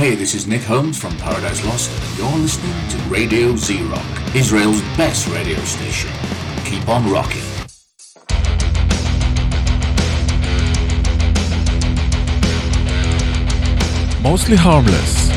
Hey, 0.00 0.14
this 0.14 0.34
is 0.34 0.46
Nick 0.46 0.62
Holmes 0.62 0.98
from 0.98 1.16
Paradise 1.18 1.64
Lost, 1.64 1.90
and 1.90 2.18
you're 2.18 2.38
listening 2.38 2.88
to 2.90 2.96
Radio 3.10 3.56
Z 3.56 3.82
Rock, 3.82 4.34
Israel's 4.34 4.80
best 4.96 5.28
radio 5.28 5.58
station. 5.60 6.10
Keep 6.64 6.88
on 6.88 7.10
rocking. 7.10 7.42
Mostly 14.22 14.56
Harmless 14.56 15.32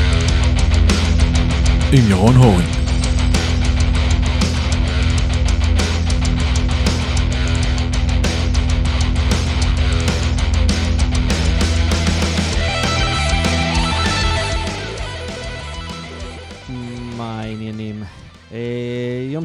עם 1.92 2.10
ירון 2.10 2.36
הורן 2.36 2.64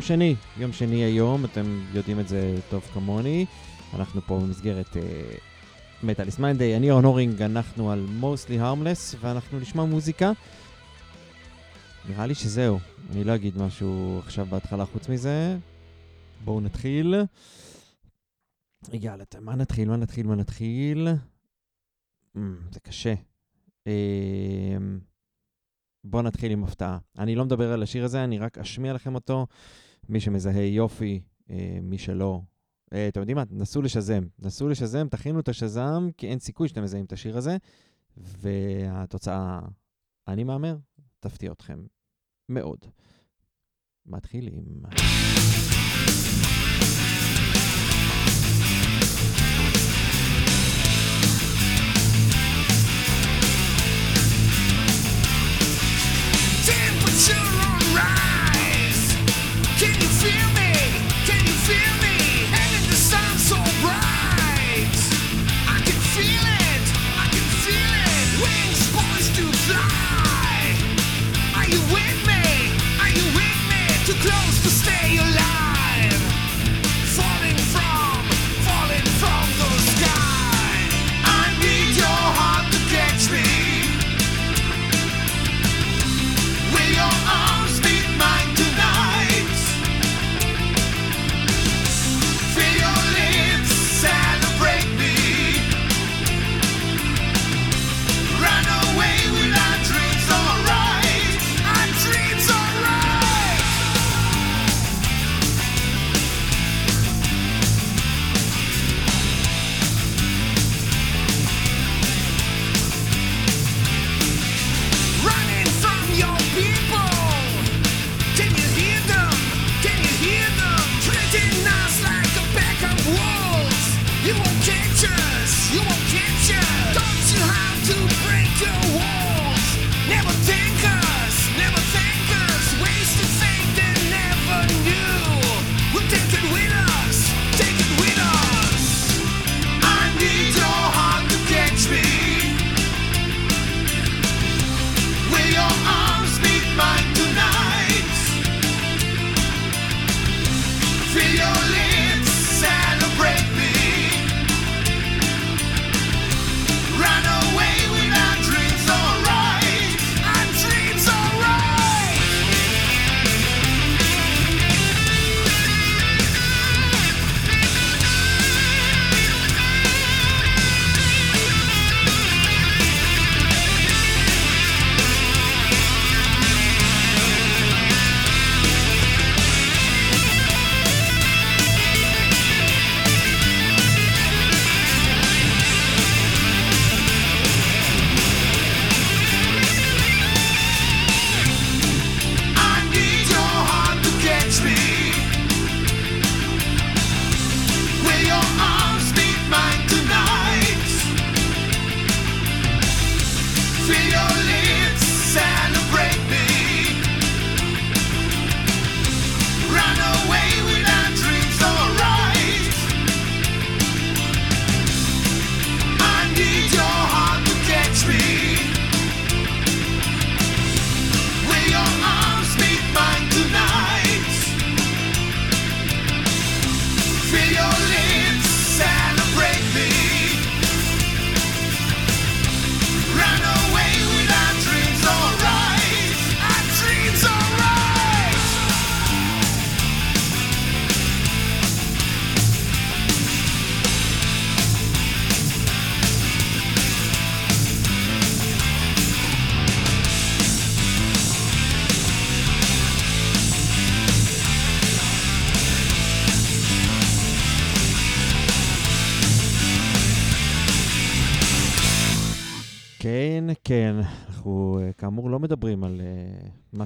יום 0.00 0.06
שני, 0.06 0.34
יום 0.56 0.72
שני 0.72 0.96
היום, 1.04 1.44
אתם 1.44 1.80
יודעים 1.94 2.20
את 2.20 2.28
זה 2.28 2.58
טוב 2.70 2.82
כמוני. 2.94 3.46
אנחנו 3.94 4.20
פה 4.20 4.38
במסגרת 4.38 4.96
מטאליס 6.02 6.38
uh, 6.38 6.40
Monday, 6.40 6.76
אני 6.76 6.90
אורן 6.90 7.04
הורינג, 7.04 7.42
אנחנו 7.42 7.90
על 7.90 8.06
mostly 8.20 8.60
harmless, 8.60 9.16
ואנחנו 9.20 9.60
נשמע 9.60 9.84
מוזיקה. 9.84 10.32
נראה 12.08 12.26
לי 12.26 12.34
שזהו, 12.34 12.78
אני 13.10 13.24
לא 13.24 13.34
אגיד 13.34 13.58
משהו 13.58 14.18
עכשיו 14.18 14.46
בהתחלה 14.46 14.86
חוץ 14.86 15.08
מזה. 15.08 15.58
בואו 16.44 16.60
נתחיל. 16.60 17.14
יאללה, 18.92 19.24
מה 19.40 19.54
נתחיל? 19.54 19.88
מה 19.88 19.96
נתחיל? 19.96 20.26
מה 20.26 20.34
נתחיל? 20.34 21.08
Mm, 22.36 22.40
זה 22.70 22.80
קשה. 22.80 23.14
Uh, 23.84 23.90
בואו 26.04 26.22
נתחיל 26.22 26.52
עם 26.52 26.64
הפתעה. 26.64 26.98
אני 27.18 27.34
לא 27.34 27.44
מדבר 27.44 27.72
על 27.72 27.82
השיר 27.82 28.04
הזה, 28.04 28.24
אני 28.24 28.38
רק 28.38 28.58
אשמיע 28.58 28.92
לכם 28.92 29.14
אותו. 29.14 29.46
מי 30.10 30.20
שמזהה 30.20 30.62
יופי, 30.62 31.20
אה, 31.50 31.78
מי 31.82 31.98
שלא. 31.98 32.40
אה, 32.92 33.08
אתם 33.08 33.20
יודעים 33.20 33.36
מה? 33.36 33.44
נסו 33.50 33.82
לשזם. 33.82 34.22
נסו 34.38 34.68
לשזם, 34.68 35.08
תכינו 35.08 35.40
את 35.40 35.48
השזם, 35.48 36.08
כי 36.16 36.26
אין 36.26 36.38
סיכוי 36.38 36.68
שאתם 36.68 36.82
מזהים 36.82 37.04
את 37.04 37.12
השיר 37.12 37.36
הזה. 37.36 37.56
והתוצאה, 38.16 39.60
אני 40.28 40.44
מהמר, 40.44 40.76
תפתיע 41.20 41.52
אתכם 41.52 41.84
מאוד. 42.48 42.78
מתחילים. 44.06 44.82
Close 57.22 57.69
too 74.10 74.28
close. 74.28 74.59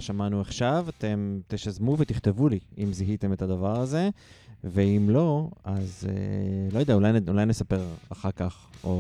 שמענו 0.05 0.41
עכשיו, 0.41 0.87
אתם 0.89 1.39
תשזמו 1.49 1.99
ותכתבו 1.99 2.49
לי 2.49 2.59
אם 2.79 2.93
זיהיתם 2.93 3.33
את 3.33 3.43
הדבר 3.43 3.81
הזה, 3.81 4.09
ואם 4.65 5.11
לא, 5.11 5.49
אז 5.65 6.07
אה, 6.09 6.15
לא 6.73 6.79
יודע, 6.79 6.95
אולי, 6.95 7.11
אולי 7.29 7.45
נספר 7.47 7.83
אחר 8.13 8.31
כך, 8.31 8.67
או, 8.85 8.91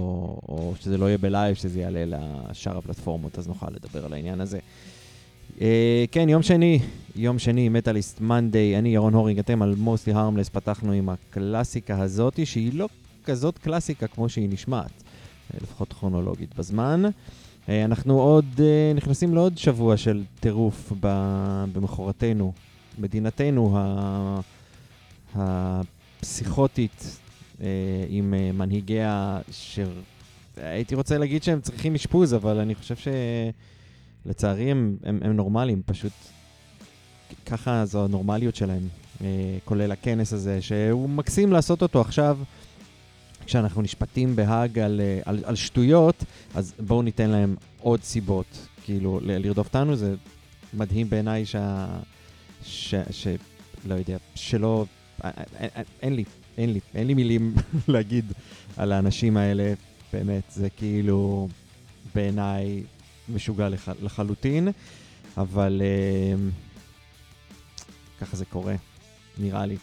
או 0.48 0.74
שזה 0.80 0.98
לא 0.98 1.06
יהיה 1.06 1.18
בלייב, 1.18 1.54
שזה 1.54 1.80
יעלה 1.80 2.04
לשאר 2.06 2.78
הפלטפורמות, 2.78 3.38
אז 3.38 3.48
נוכל 3.48 3.66
לדבר 3.70 4.04
על 4.04 4.12
העניין 4.12 4.40
הזה. 4.40 4.58
אה, 5.60 6.04
כן, 6.12 6.28
יום 6.28 6.42
שני, 6.42 6.78
יום 7.16 7.38
שני, 7.38 7.68
מטאליסט 7.68 8.20
מנדיי, 8.20 8.78
אני 8.78 8.94
ירון 8.94 9.14
הורינג, 9.14 9.38
אתם 9.38 9.62
על 9.62 9.74
מוסטי 9.78 10.12
הרמלס, 10.12 10.48
פתחנו 10.48 10.92
עם 10.92 11.08
הקלאסיקה 11.08 12.02
הזאתי, 12.02 12.46
שהיא 12.46 12.74
לא 12.74 12.88
כזאת 13.24 13.58
קלאסיקה 13.58 14.06
כמו 14.06 14.28
שהיא 14.28 14.48
נשמעת, 14.52 15.02
אה, 15.54 15.58
לפחות 15.62 15.92
כרונולוגית 15.92 16.54
בזמן. 16.54 17.02
אה, 17.68 17.84
אנחנו 17.84 18.20
עוד 18.20 18.44
אה, 18.58 18.92
נכנסים 18.94 19.34
לעוד 19.34 19.58
שבוע 19.58 19.96
של 19.96 20.22
טירוף 20.40 20.92
במחורתנו, 21.72 22.52
מדינתנו 22.98 23.78
הפסיכוטית 25.34 27.18
אה, 27.60 27.66
עם 28.08 28.34
מנהיגיה, 28.54 29.40
שהייתי 29.50 30.94
רוצה 30.94 31.18
להגיד 31.18 31.42
שהם 31.42 31.60
צריכים 31.60 31.94
אשפוז, 31.94 32.34
אבל 32.34 32.58
אני 32.58 32.74
חושב 32.74 32.94
שלצערי 34.26 34.70
הם, 34.70 34.96
הם, 35.04 35.18
הם 35.22 35.32
נורמליים, 35.32 35.82
פשוט 35.86 36.12
ככה 37.46 37.84
זו 37.84 38.04
הנורמליות 38.04 38.54
שלהם, 38.54 38.88
כולל 39.64 39.92
הכנס 39.92 40.32
הזה, 40.32 40.62
שהוא 40.62 41.08
מקסים 41.08 41.52
לעשות 41.52 41.82
אותו 41.82 42.00
עכשיו. 42.00 42.38
כשאנחנו 43.46 43.82
נשפטים 43.82 44.36
בהאג 44.36 44.78
על, 44.78 45.00
אה, 45.00 45.20
על, 45.24 45.42
על 45.44 45.56
שטויות, 45.56 46.24
אז 46.54 46.74
בואו 46.78 47.02
ניתן 47.02 47.30
להם 47.30 47.56
עוד 47.80 48.02
סיבות, 48.02 48.66
כאילו, 48.84 49.20
לרדוף 49.22 49.66
אותנו. 49.66 49.96
זה 49.96 50.14
מדהים 50.74 51.10
בעיניי 51.10 51.46
שה... 51.46 51.86
ש... 52.64 52.94
ש... 53.10 53.26
לא 53.86 53.94
יודע, 53.94 54.16
שלא... 54.34 54.84
א- 55.22 55.28
א- 55.28 55.64
א- 55.74 55.82
אין 56.02 56.14
לי, 56.14 56.24
אין 56.58 56.72
לי, 56.72 56.80
אין 56.94 57.06
לי 57.06 57.14
מילים 57.14 57.54
להגיד 57.88 58.32
על 58.76 58.92
האנשים 58.92 59.36
האלה, 59.36 59.74
באמת, 60.12 60.42
זה 60.50 60.70
כאילו 60.70 61.48
בעיניי 62.14 62.82
משוגע 63.28 63.68
לח... 63.68 63.88
לחלוטין, 64.02 64.68
אבל 65.36 65.82
אה, 65.84 66.34
ככה 68.20 68.36
זה 68.36 68.44
קורה, 68.44 68.74
נראה 69.38 69.66
לי. 69.66 69.76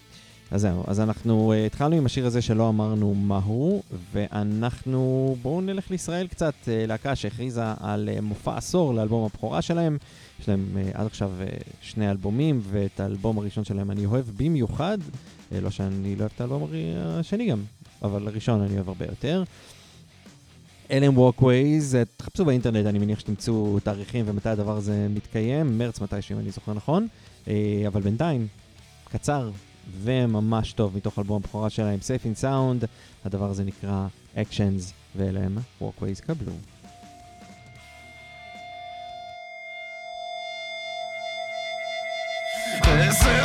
אז 0.52 0.62
זהו, 0.62 0.84
אז 0.88 1.00
אנחנו 1.00 1.54
uh, 1.54 1.66
התחלנו 1.66 1.96
עם 1.96 2.06
השיר 2.06 2.26
הזה 2.26 2.42
שלא 2.42 2.70
אמרנו 2.70 3.14
מהו, 3.16 3.84
ואנחנו, 4.12 5.36
בואו 5.42 5.62
נלך 5.62 5.92
לישראל 5.92 6.28
קצת, 6.28 6.54
uh, 6.64 6.68
להקה 6.88 7.16
שהכריזה 7.16 7.64
על 7.80 8.10
uh, 8.18 8.22
מופע 8.22 8.58
עשור 8.58 8.94
לאלבום 8.94 9.26
הבכורה 9.26 9.62
שלהם. 9.62 9.98
יש 10.40 10.50
להם 10.50 10.66
uh, 10.76 10.98
עד 10.98 11.06
עכשיו 11.06 11.32
uh, 11.40 11.64
שני 11.82 12.10
אלבומים, 12.12 12.62
ואת 12.64 13.00
האלבום 13.00 13.38
הראשון 13.38 13.64
שלהם 13.64 13.92
אני 13.92 14.06
אוהב 14.06 14.26
במיוחד. 14.38 14.98
Uh, 15.02 15.56
לא 15.62 15.70
שאני 15.70 16.16
לא 16.16 16.20
אוהב 16.20 16.32
את 16.36 16.42
האלבום 16.42 16.68
השני 17.20 17.50
גם, 17.50 17.64
אבל 18.02 18.28
הראשון 18.28 18.62
אני 18.62 18.76
אוהב 18.76 18.88
הרבה 18.88 19.06
יותר. 19.06 19.44
אלם 20.92 21.18
ווקווייז, 21.18 21.98
תחפשו 22.18 22.46
באינטרנט, 22.46 22.86
אני 22.86 23.00
מניח 23.00 23.20
שתמצאו 23.20 23.80
תאריכים 23.84 24.26
ומתי 24.28 24.50
הדבר 24.50 24.78
הזה 24.78 25.08
מתקיים, 25.10 25.78
מרץ 25.78 26.02
מתישהו 26.02 26.36
אם 26.36 26.40
אני 26.40 26.52
זוכר 26.52 26.74
נכון, 26.74 27.08
אה, 27.48 27.84
אבל 27.88 28.02
בינתיים, 28.02 28.48
קצר 29.12 29.50
וממש 30.04 30.74
טוב 30.74 30.96
מתוך 30.98 31.20
אלבום 31.20 31.42
הבכורה 31.44 31.70
שלהם, 31.70 32.00
Safe 32.00 32.24
in 32.24 32.44
Sound, 32.44 32.86
הדבר 33.26 33.50
הזה 33.50 33.64
נקרא 33.64 34.08
Actions, 34.36 34.92
ואלה 35.16 35.40
הם 35.40 35.58
Walkways 35.82 36.22
קבלו. 36.22 36.52
This 42.84 43.41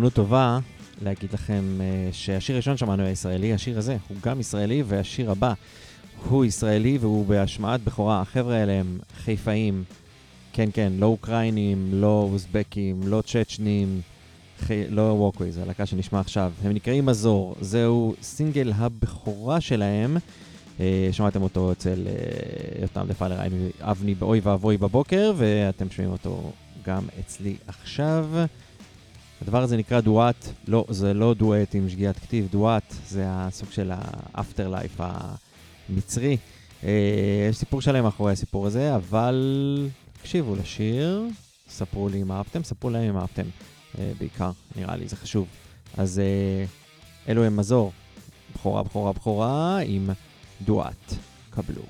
הזדמנות 0.00 0.14
טובה 0.14 0.58
להגיד 1.02 1.32
לכם 1.32 1.64
uh, 1.78 2.14
שהשיר 2.14 2.54
הראשון 2.56 2.76
שמענו 2.76 3.02
היה 3.02 3.12
ישראלי, 3.12 3.54
השיר 3.54 3.78
הזה 3.78 3.96
הוא 4.08 4.16
גם 4.22 4.40
ישראלי, 4.40 4.82
והשיר 4.86 5.30
הבא 5.30 5.52
הוא 6.28 6.44
ישראלי 6.44 6.98
והוא 6.98 7.26
בהשמעת 7.26 7.84
בכורה. 7.84 8.20
החבר'ה 8.20 8.56
האלה 8.56 8.72
הם 8.72 8.98
חיפאים, 9.24 9.84
כן, 10.52 10.68
כן, 10.72 10.92
לא 10.98 11.06
אוקראינים, 11.06 11.88
לא 11.92 12.28
אוזבקים, 12.32 13.00
לא 13.04 13.22
צ'צ'נים, 13.26 14.00
חי... 14.60 14.84
לא 14.88 15.02
ווקוויז, 15.02 15.58
הלהקה 15.58 15.86
שנשמע 15.86 16.20
עכשיו. 16.20 16.52
הם 16.64 16.72
נקראים 16.72 17.06
מזור, 17.06 17.54
זהו 17.60 18.14
סינגל 18.22 18.72
הבכורה 18.76 19.60
שלהם. 19.60 20.16
Uh, 20.78 20.80
שמעתם 21.12 21.42
אותו 21.42 21.72
אצל 21.72 22.06
uh, 22.06 22.82
יותם 22.82 23.06
דפלר 23.08 23.38
אבני 23.80 24.14
באוי 24.14 24.40
ואבוי 24.42 24.76
בבוקר, 24.76 25.32
ואתם 25.36 25.90
שומעים 25.90 26.12
אותו 26.12 26.52
גם 26.84 27.02
אצלי 27.20 27.56
עכשיו. 27.66 28.26
הדבר 29.42 29.62
הזה 29.62 29.76
נקרא 29.76 30.00
דואט, 30.00 30.46
לא, 30.68 30.84
זה 30.88 31.14
לא 31.14 31.34
דואט 31.34 31.74
עם 31.74 31.88
שגיאת 31.88 32.18
כתיב, 32.18 32.48
דואט 32.50 32.94
זה 33.08 33.24
הסוג 33.26 33.70
של 33.70 33.90
האפטר 33.94 34.68
לייף 34.68 35.00
המצרי. 35.88 36.36
אה, 36.84 37.46
יש 37.50 37.56
סיפור 37.56 37.80
שלם 37.80 38.04
מאחורי 38.04 38.32
הסיפור 38.32 38.66
הזה, 38.66 38.96
אבל 38.96 39.88
תקשיבו 40.12 40.56
לשיר, 40.56 41.24
ספרו 41.68 42.08
לי 42.08 42.22
אם 42.22 42.32
אהבתם, 42.32 42.64
ספרו 42.64 42.90
להם 42.90 43.08
אם 43.08 43.16
אהבתם 43.16 43.46
אה, 43.98 44.12
בעיקר, 44.18 44.50
נראה 44.76 44.96
לי, 44.96 45.08
זה 45.08 45.16
חשוב. 45.16 45.46
אז 45.96 46.18
אה, 46.18 46.64
אלו 47.28 47.44
הם 47.44 47.56
מזור, 47.56 47.92
בכורה, 48.54 48.82
בכורה, 48.82 49.12
בכורה, 49.12 49.78
עם 49.78 50.10
דואט. 50.64 51.14
קבלו. 51.50 51.82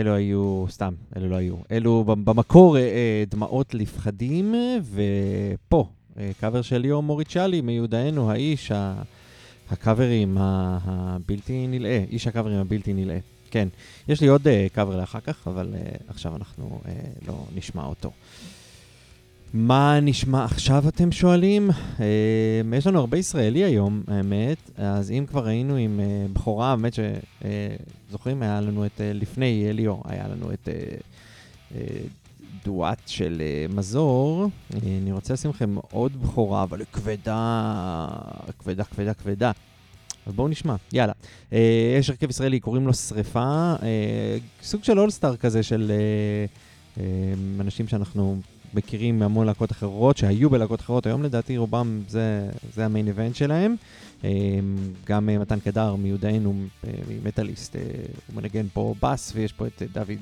אלו 0.00 0.14
היו, 0.14 0.64
סתם, 0.68 0.94
אלו 1.16 1.28
לא 1.28 1.36
היו. 1.36 1.54
אלו 1.70 2.04
במקור 2.04 2.76
אה, 2.76 2.82
אה, 2.82 3.24
דמעות 3.30 3.74
לפחדים, 3.74 4.54
ופה, 4.92 5.88
אה, 6.18 6.30
קאבר 6.40 6.62
של 6.62 6.78
ליאור 6.78 7.02
מוריצ'לי 7.02 7.60
מיודענו, 7.60 8.30
האיש, 8.30 8.72
הקאברים 9.70 10.36
הבלתי 10.40 11.66
נלאה, 11.66 12.04
איש 12.10 12.26
הקאברים 12.26 12.58
הבלתי 12.58 12.92
נלאה. 12.92 13.18
כן, 13.50 13.68
יש 14.08 14.20
לי 14.20 14.26
עוד 14.26 14.48
אה, 14.48 14.66
קאבר 14.72 14.96
לאחר 14.96 15.20
כך, 15.20 15.48
אבל 15.48 15.74
אה, 15.74 15.80
עכשיו 16.08 16.36
אנחנו 16.36 16.80
אה, 16.88 16.92
לא 17.26 17.44
נשמע 17.54 17.84
אותו. 17.84 18.10
מה 19.54 20.00
נשמע 20.00 20.44
עכשיו, 20.44 20.88
אתם 20.88 21.12
שואלים? 21.12 21.70
אה, 22.00 22.76
יש 22.76 22.86
לנו 22.86 22.98
הרבה 22.98 23.18
ישראלי 23.18 23.64
היום, 23.64 24.02
האמת, 24.08 24.70
אז 24.76 25.10
אם 25.10 25.24
כבר 25.28 25.46
היינו 25.46 25.76
עם 25.76 26.00
אה, 26.00 26.26
בכורה, 26.32 26.70
האמת 26.70 26.92
שזוכרים, 28.08 28.42
היה 28.42 28.60
לנו 28.60 28.86
את, 28.86 29.00
אה, 29.00 29.12
לפני 29.12 29.64
אה, 29.66 29.72
ליאור, 29.72 30.02
היה 30.04 30.28
לנו 30.28 30.52
את 30.52 30.68
אה, 30.68 30.74
אה, 31.74 31.80
דואט 32.64 33.02
של 33.06 33.42
אה, 33.44 33.66
מזור. 33.74 34.50
אה, 34.74 34.78
אני 35.02 35.12
רוצה 35.12 35.32
לשים 35.34 35.50
לכם 35.50 35.76
עוד 35.90 36.22
בכורה, 36.22 36.62
אבל 36.62 36.82
כבדה, 36.92 38.08
כבדה, 38.58 38.84
כבדה, 38.84 39.14
כבדה. 39.14 39.50
אז 40.26 40.32
בואו 40.32 40.48
נשמע, 40.48 40.74
יאללה. 40.92 41.12
אה, 41.52 41.96
יש 41.98 42.10
הרכב 42.10 42.30
ישראלי, 42.30 42.60
קוראים 42.60 42.86
לו 42.86 42.94
שריפה, 42.94 43.74
אה, 43.82 44.36
סוג 44.62 44.84
של 44.84 44.98
אולסטאר 44.98 45.36
כזה 45.36 45.62
של 45.62 45.90
אה, 45.90 46.46
אה, 47.02 47.32
אנשים 47.60 47.88
שאנחנו 47.88 48.40
מכירים 48.74 49.18
מהמון 49.18 49.46
להקות 49.46 49.72
אחרות, 49.72 50.16
שהיו 50.16 50.50
בלהקות 50.50 50.80
אחרות, 50.80 51.06
היום 51.06 51.22
לדעתי 51.22 51.56
רובם 51.56 52.00
זה, 52.08 52.48
זה 52.74 52.84
המיין 52.84 53.06
איבנט 53.06 53.34
שלהם. 53.34 53.76
אה, 54.24 54.30
גם 55.06 55.28
אה, 55.28 55.38
מתן 55.38 55.60
קדר 55.60 55.94
מיודענו, 55.94 56.54
אה, 56.86 56.90
ממטאליסט, 57.08 57.76
אה, 57.76 57.82
הוא 58.26 58.42
מנגן 58.42 58.66
פה 58.72 58.94
בס, 59.02 59.32
ויש 59.34 59.52
פה 59.52 59.66
את 59.66 59.82
דוד 59.92 60.18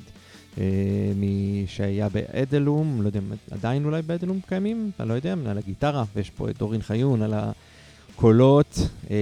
שהיה 1.66 2.08
באדלום, 2.08 3.02
לא 3.02 3.06
יודע, 3.06 3.18
אם 3.18 3.32
עדיין 3.50 3.84
אולי 3.84 4.02
באדלום 4.02 4.40
קיימים, 4.48 4.90
אני 5.00 5.08
לא 5.08 5.14
יודע, 5.14 5.34
על 5.46 5.58
הגיטרה, 5.58 6.04
ויש 6.14 6.30
פה 6.30 6.50
את 6.50 6.58
דורין 6.58 6.82
חיון 6.82 7.22
על 7.22 7.34
הקולות, 7.34 8.78
אה, 9.10 9.16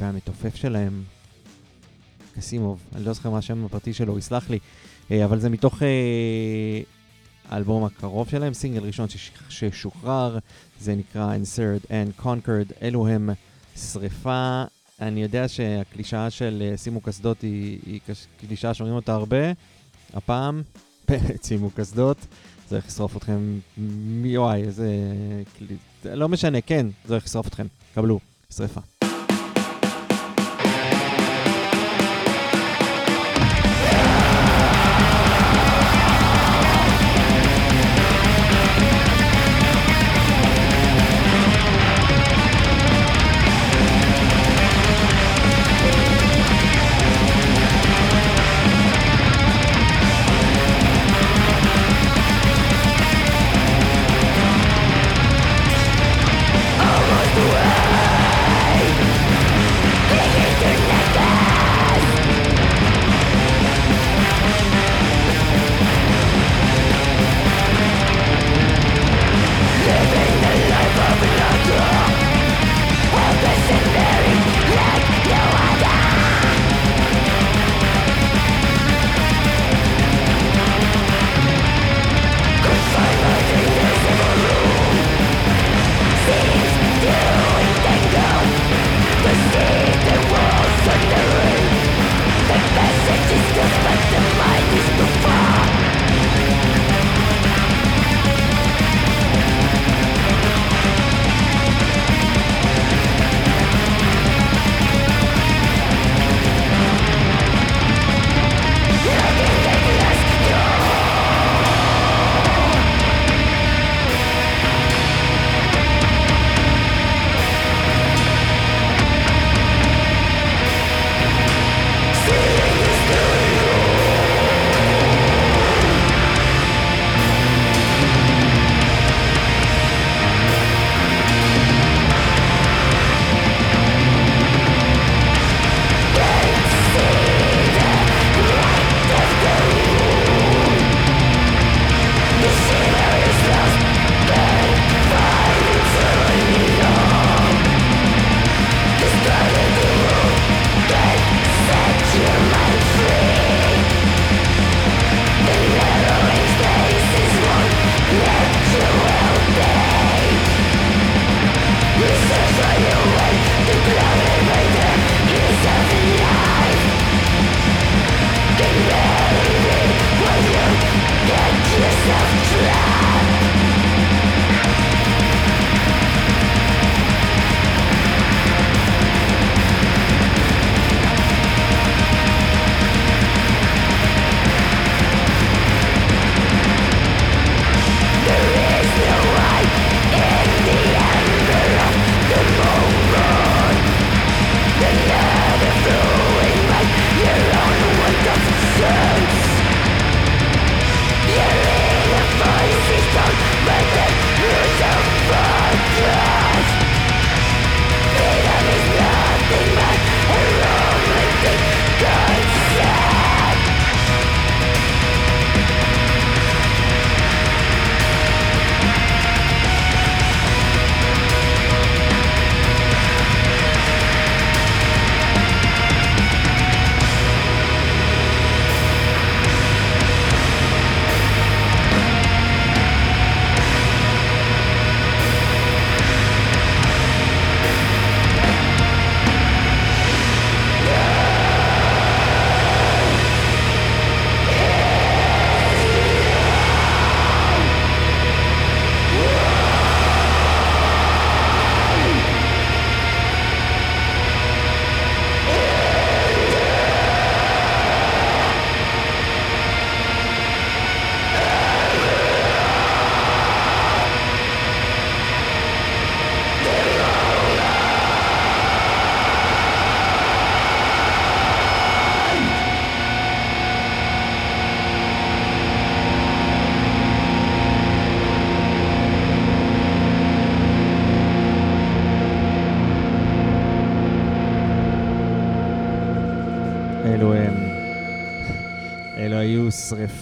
והמתופף 0.00 0.54
שלהם, 0.54 1.02
קסימוב, 2.34 2.78
אני 2.94 3.04
לא 3.04 3.12
זוכר 3.12 3.30
מה 3.30 3.38
השם 3.38 3.64
הפרטי 3.64 3.92
שלו, 3.92 4.12
הוא 4.12 4.18
יסלח 4.18 4.50
לי, 4.50 4.58
אבל 5.24 5.40
זה 5.40 5.50
מתוך 5.50 5.82
האלבום 7.48 7.84
הקרוב 7.84 8.28
שלהם, 8.28 8.54
סינגל 8.54 8.82
ראשון 8.84 9.08
שש- 9.08 9.30
ששוחרר, 9.48 10.38
זה 10.80 10.94
נקרא 10.94 11.34
Insert 11.36 11.86
and 11.90 12.22
Conquered, 12.24 12.72
אלו 12.82 13.08
הם 13.08 13.30
שריפה. 13.76 14.64
אני 15.00 15.22
יודע 15.22 15.48
שהקלישאה 15.48 16.30
של 16.30 16.62
אה, 16.70 16.76
שימו 16.76 17.00
קסדות 17.00 17.42
היא, 17.42 17.78
היא 17.86 18.00
קלישאה 18.40 18.74
שאומרים 18.74 18.96
אותה 18.96 19.14
הרבה, 19.14 19.52
הפעם, 20.14 20.62
שימו 21.46 21.70
קסדות, 21.70 22.16
זה 22.68 22.76
הולך 22.76 22.86
לשרוף 22.86 23.16
אתכם, 23.16 23.58
וואי, 24.36 24.62
איזה... 24.62 24.88
לא 26.04 26.28
משנה, 26.28 26.60
כן, 26.60 26.86
זה 27.04 27.14
הולך 27.14 27.24
לשרוף 27.24 27.46
אתכם, 27.46 27.66
קבלו, 27.94 28.20
שריפה. 28.56 28.80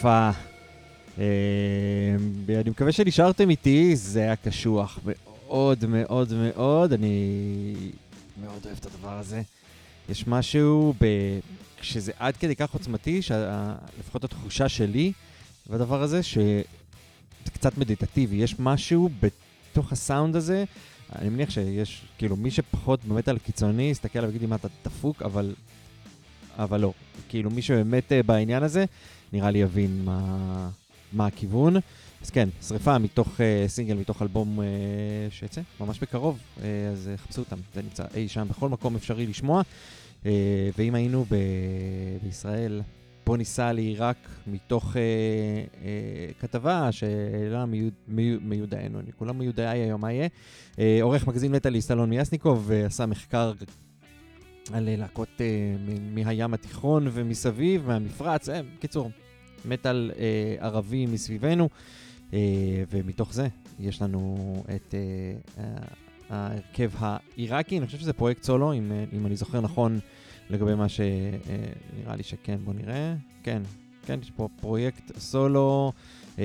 אה, 0.09 1.25
אני 2.49 2.71
מקווה 2.71 2.93
שנשארתם 2.93 3.51
איתי, 3.51 3.97
זה 3.97 4.23
היה 4.23 4.37
קשוח 4.37 4.99
מאוד 5.05 5.85
מאוד 5.89 6.33
מאוד, 6.33 6.93
אני 6.93 7.75
מאוד 8.41 8.61
אוהב 8.65 8.77
את 8.81 8.87
הדבר 8.87 9.19
הזה. 9.19 9.43
יש 10.09 10.27
משהו, 10.27 10.95
ב... 11.01 11.07
כשזה 11.81 12.13
עד 12.19 12.37
כדי 12.37 12.57
כך 12.57 12.73
עוצמתי, 12.73 13.23
שלפחות 13.23 14.25
התחושה 14.25 14.69
שלי 14.69 15.13
בדבר 15.71 16.03
הזה, 16.03 16.23
שזה 16.23 16.63
קצת 17.53 17.79
מדיטטיבי, 17.79 18.37
יש 18.37 18.55
משהו 18.59 19.09
בתוך 19.21 19.93
הסאונד 19.93 20.37
הזה, 20.37 20.65
אני 21.19 21.29
מניח 21.29 21.51
שיש, 21.51 22.03
כאילו, 22.19 22.37
מי 22.37 22.51
שפחות 22.51 23.05
באמת 23.05 23.29
על 23.29 23.39
קיצוני, 23.39 23.83
יסתכל 23.83 24.19
עליו 24.19 24.29
ויגיד 24.29 24.41
לי 24.41 24.47
מה 24.47 24.57
אתה 24.57 24.69
דפוק, 24.85 25.23
אבל, 25.23 25.55
אבל 26.59 26.81
לא. 26.81 26.93
כאילו, 27.29 27.51
מי 27.51 27.63
שבאמת 27.63 28.13
uh, 28.13 28.27
בעניין 28.27 28.63
הזה, 28.63 28.85
נראה 29.33 29.51
לי 29.51 29.59
יבין 29.59 30.05
מה, 30.05 30.69
מה 31.13 31.27
הכיוון. 31.27 31.77
אז 32.23 32.31
כן, 32.31 32.49
שריפה 32.69 32.99
מתוך 32.99 33.29
uh, 33.29 33.41
סינגל, 33.69 33.95
מתוך 33.95 34.23
אלבום 34.23 34.59
uh, 34.59 34.63
שיצא 35.31 35.61
ממש 35.81 35.99
בקרוב, 36.01 36.39
uh, 36.39 36.61
אז 36.93 37.11
uh, 37.15 37.21
חפשו 37.21 37.41
אותם, 37.41 37.57
זה 37.75 37.83
נמצא 37.83 38.05
אי 38.15 38.29
שם, 38.29 38.47
בכל 38.51 38.69
מקום 38.69 38.97
אפשרי 38.97 39.27
לשמוע. 39.27 39.63
Uh, 40.23 40.27
ואם 40.79 40.95
היינו 40.95 41.25
ב- 41.31 41.37
בישראל, 42.23 42.81
בוא 43.27 43.37
ניסע 43.37 43.73
לעיראק 43.73 44.17
מתוך 44.47 44.93
uh, 44.93 44.97
uh, 44.97 46.41
כתבה 46.41 46.93
שהעלה 46.93 47.65
מיוד- 47.67 47.93
מי- 48.09 48.37
מיודענו, 48.43 49.01
אני 49.01 49.13
כולם 49.19 49.39
מיודעי 49.39 49.81
היום, 49.81 50.01
מה 50.01 50.13
יהיה? 50.13 50.29
Uh, 50.73 50.79
עורך 51.03 51.27
מגזין 51.27 51.53
מטאליסט 51.53 51.91
אלון 51.91 52.11
מיאסניקוב 52.11 52.71
uh, 52.71 52.87
עשה 52.87 53.07
מחקר 53.07 53.53
על 54.73 54.89
להקות 54.97 55.29
uh, 55.39 55.41
מ- 55.91 56.15
מהים 56.15 56.55
התיכון 56.55 57.09
ומסביב, 57.13 57.87
מהמפרץ, 57.87 58.49
uh, 58.49 58.53
בקיצור, 58.77 59.11
מטאל 59.65 60.11
uh, 60.15 60.65
ערבי 60.65 61.07
מסביבנו, 61.07 61.69
uh, 62.31 62.35
ומתוך 62.91 63.35
זה 63.35 63.49
יש 63.81 64.03
לנו 64.03 64.65
את 64.77 64.95
uh, 64.95 65.61
ההרכב 66.31 66.91
העיראקי, 66.99 67.79
אני 67.79 67.87
חושב 67.87 67.99
שזה 67.99 68.13
פרויקט 68.13 68.43
סולו, 68.43 68.73
אם, 68.73 68.93
uh, 68.93 69.17
אם 69.17 69.27
אני 69.27 69.37
זוכר 69.37 69.61
נכון. 69.61 69.99
לגבי 70.51 70.75
מה 70.75 70.87
שנראה 70.89 72.17
לי 72.17 72.23
שכן, 72.23 72.57
בוא 72.65 72.75
נראה. 72.75 73.15
כן, 73.43 73.63
כן, 74.07 74.19
יש 74.23 74.31
פה 74.31 74.49
פרויקט 74.61 75.19
סולו, 75.19 75.93
אה, 76.39 76.45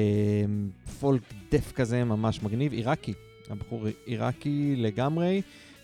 פולק 0.99 1.21
דף 1.51 1.71
כזה, 1.71 2.03
ממש 2.03 2.43
מגניב, 2.43 2.73
עיראקי. 2.73 3.13
הבחור 3.49 3.85
עיראקי 4.05 4.75
לגמרי. 4.77 5.41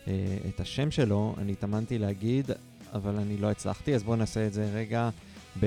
אה, 0.08 0.13
את 0.50 0.60
השם 0.60 0.91
שלו 0.91 1.36
אני 1.38 1.52
התאמנתי 1.52 1.98
להגיד, 1.98 2.52
אבל 2.93 3.15
אני 3.15 3.38
לא 3.38 3.52
הצלחתי, 3.52 3.96
אז 3.96 4.04
בואו 4.04 4.15
נעשה 4.15 4.48
את 4.48 4.54
זה 4.54 4.69
רגע 4.74 5.10
ב... 5.60 5.66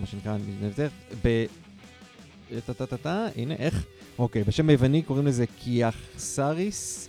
מה 0.00 0.06
שנקרא, 0.06 0.36
ב... 1.24 1.46
טה-טה-טה-טה, 2.66 3.26
הנה, 3.36 3.54
איך? 3.54 3.86
אוקיי, 4.18 4.44
בשם 4.44 4.68
היווני 4.68 5.02
קוראים 5.02 5.26
לזה 5.26 5.44
קיאחסריס, 5.46 7.08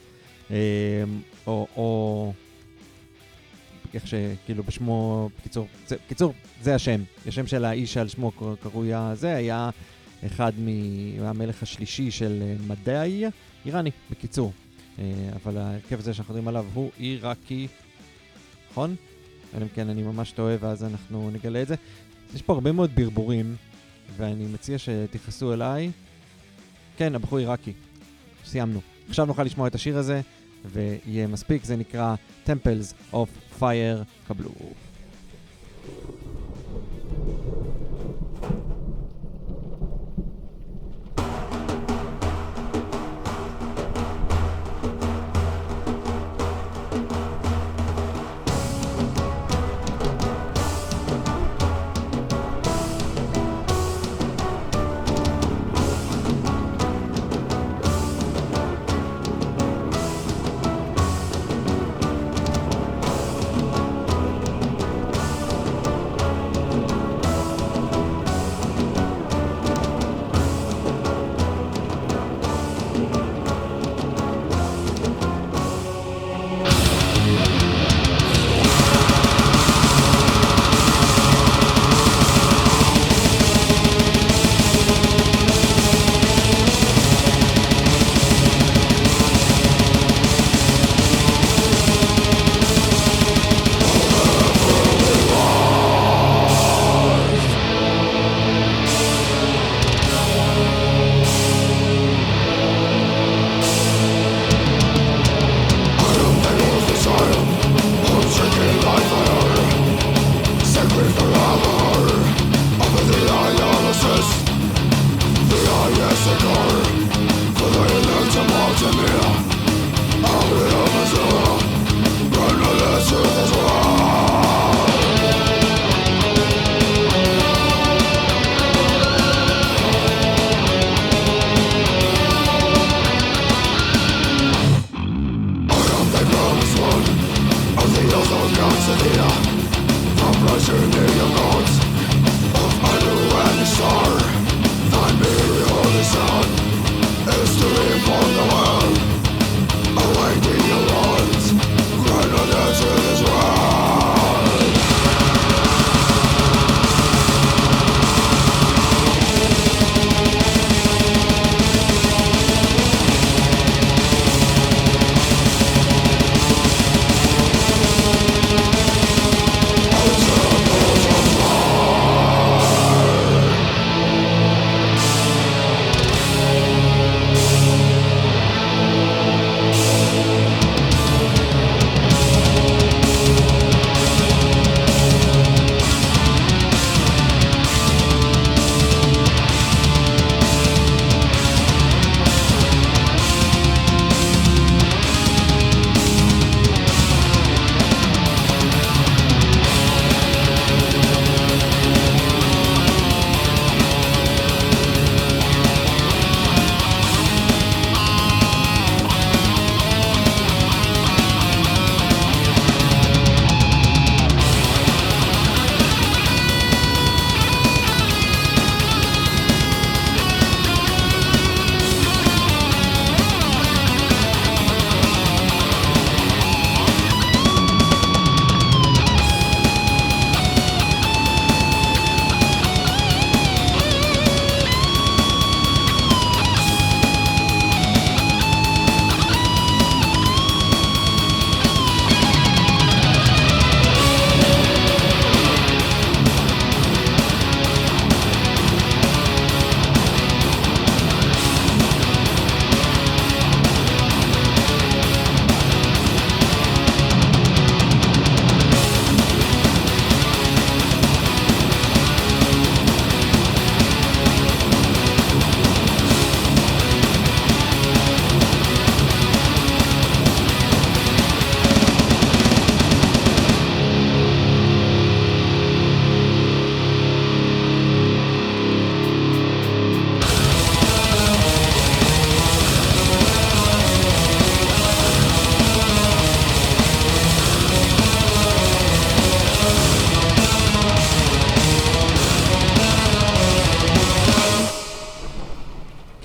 אה, 0.52 0.56
או... 1.48 1.68
או 1.76 2.34
איך 3.94 4.08
שכאילו 4.08 4.64
בשמו, 4.64 5.30
בקיצור, 5.40 5.68
זה, 5.88 5.96
בקיצור, 6.06 6.34
זה 6.62 6.76
השם. 6.76 7.04
השם 7.28 7.48
של 7.48 7.66
האיש 7.66 7.98
על 7.98 8.08
שמו 8.08 8.32
קר- 8.32 8.56
קרוי 8.64 8.94
הזה, 8.94 9.36
היה 9.36 9.70
אחד 10.26 10.52
מהמלך 10.58 11.64
השלישי 11.64 12.12
של 12.12 12.40
אה, 12.42 12.56
מדעי, 12.68 13.24
איראני, 13.66 13.92
בקיצור. 14.12 14.54
אה, 15.00 15.04
אבל 15.44 15.58
ההרכב 15.58 16.00
הזה 16.00 16.14
שאנחנו 16.14 16.34
מדברים 16.34 16.48
עליו 16.48 16.66
הוא 16.74 16.92
עיראקי, 16.98 17.68
נכון? 18.72 18.96
אלא 19.56 19.64
אם 19.64 19.70
כן 19.76 19.90
אני 19.90 20.04
ממש 20.04 20.32
טועה 20.32 20.56
ואז 20.60 20.84
אנחנו 20.84 21.30
נגלה 21.34 21.62
את 21.62 21.68
זה. 21.68 21.76
יש 22.36 22.42
פה 22.42 22.54
הרבה 22.54 22.72
מאוד 22.72 22.92
ברבורים, 22.96 23.56
ואני 24.18 24.46
מציע 24.46 24.78
שתכעסו 24.78 25.54
אליי. 25.54 25.92
כן, 26.98 27.16
הבחור 27.16 27.40
עיראקי. 27.40 27.74
סיימנו. 28.46 28.82
עכשיו 29.10 29.26
נוכל 29.26 29.44
לשמוע 29.44 29.68
את 29.68 29.76
השיר 29.76 29.98
הזה, 29.98 30.22
ויהיה 30.66 31.28
מספיק, 31.28 31.64
זה 31.64 31.76
נקרא 31.76 32.16
Temples 32.48 33.14
of 33.14 33.60
Fire, 33.62 34.04
קבלו. 34.28 34.52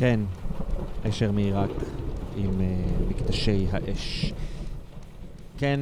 כן, 0.06 0.20
אשר 1.08 1.32
מעיראק 1.32 1.70
עם 2.36 2.60
אה, 2.60 2.66
מקדשי 3.08 3.66
האש. 3.70 4.32
כן, 5.58 5.80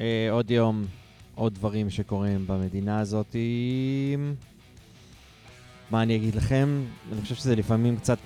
אה, 0.00 0.28
עוד 0.30 0.50
יום, 0.50 0.86
עוד 1.34 1.54
דברים 1.54 1.90
שקורים 1.90 2.46
במדינה 2.46 3.00
הזאת. 3.00 3.36
מה 5.90 6.02
אני 6.02 6.16
אגיד 6.16 6.34
לכם? 6.34 6.84
אני 7.12 7.20
חושב 7.20 7.34
שזה 7.34 7.56
לפעמים 7.56 7.96
קצת 7.96 8.18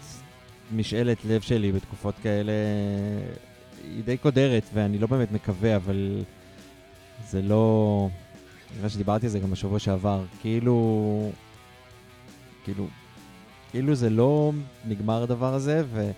משאלת 0.73 1.25
לב 1.25 1.41
שלי 1.41 1.73
בתקופות 1.73 2.15
כאלה. 2.23 2.53
היא 3.83 4.05
די 4.05 4.17
קודרת, 4.17 4.65
ואני 4.75 4.99
לא 4.99 5.07
באמת 5.07 5.33
מקווה, 5.33 5.77
אבל 5.77 6.25
זה 7.29 7.43
לא... 7.43 8.09
נראה 8.77 8.89
שדיברתי 8.89 9.27
על 9.27 9.33
זה 9.33 9.39
גם 9.39 9.51
בשבוע 9.51 9.79
שעבר. 9.79 10.25
כאילו... 10.41 11.31
כאילו... 12.65 12.87
כאילו 13.75 13.95
זה 13.95 14.11
לא 14.11 14.53
נגמר 14.85 15.23
הדבר 15.23 15.55
הזה, 15.55 15.83
ו... 15.93 16.11